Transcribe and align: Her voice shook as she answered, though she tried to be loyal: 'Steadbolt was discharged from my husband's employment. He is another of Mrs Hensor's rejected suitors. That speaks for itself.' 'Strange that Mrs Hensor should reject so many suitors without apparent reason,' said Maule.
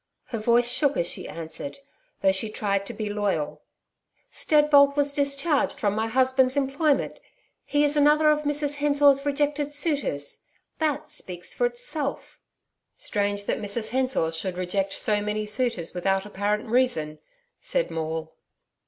Her 0.29 0.39
voice 0.39 0.67
shook 0.71 0.97
as 0.97 1.05
she 1.07 1.27
answered, 1.27 1.77
though 2.23 2.31
she 2.31 2.49
tried 2.49 2.87
to 2.87 2.93
be 2.95 3.07
loyal: 3.07 3.61
'Steadbolt 4.31 4.95
was 4.95 5.13
discharged 5.13 5.79
from 5.79 5.93
my 5.93 6.07
husband's 6.07 6.57
employment. 6.57 7.19
He 7.65 7.83
is 7.83 7.95
another 7.95 8.31
of 8.31 8.41
Mrs 8.41 8.77
Hensor's 8.77 9.23
rejected 9.27 9.75
suitors. 9.75 10.39
That 10.79 11.11
speaks 11.11 11.53
for 11.53 11.67
itself.' 11.67 12.39
'Strange 12.95 13.43
that 13.43 13.61
Mrs 13.61 13.89
Hensor 13.89 14.31
should 14.31 14.57
reject 14.57 14.93
so 14.93 15.21
many 15.21 15.45
suitors 15.45 15.93
without 15.93 16.25
apparent 16.25 16.65
reason,' 16.67 17.19
said 17.59 17.91
Maule. 17.91 18.33